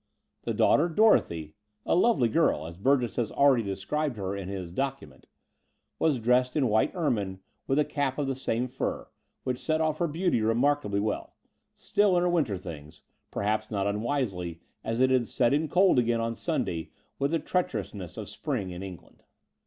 The 0.45 0.55
daughter, 0.55 0.89
Dorothy— 0.89 1.53
a, 1.85 1.93
lovely 1.95 2.27
girl, 2.27 2.65
as 2.65 2.75
Bur 2.75 2.97
gess 2.97 3.17
has 3.17 3.31
already 3.31 3.61
described 3.61 4.17
her 4.17 4.35
in 4.35 4.47
his 4.49 4.71
"Document"— 4.71 5.27
^was 6.01 6.19
dressed 6.19 6.55
in 6.55 6.69
white 6.69 6.91
ermine 6.95 7.39
with 7.67 7.77
a 7.77 7.85
cap 7.85 8.17
of 8.17 8.25
the 8.25 8.35
same 8.35 8.67
fur, 8.67 9.09
which 9.43 9.59
set 9.59 9.79
off 9.79 9.99
her 9.99 10.07
beauty 10.07 10.41
remarkably 10.41 10.99
well— 10.99 11.35
still 11.75 12.17
in 12.17 12.23
her 12.23 12.29
winter 12.29 12.57
things, 12.57 13.03
perhaps 13.29 13.69
not 13.69 13.85
un 13.85 14.01
wisely, 14.01 14.59
as 14.83 14.99
it 14.99 15.11
had 15.11 15.27
set 15.27 15.53
in 15.53 15.67
cold 15.67 15.99
again 15.99 16.19
on 16.19 16.33
Sunday 16.33 16.89
with 17.19 17.29
the 17.29 17.37
treacherousness 17.39 18.17
of 18.17 18.27
spring 18.27 18.71
in 18.71 18.81
England. 18.81 19.21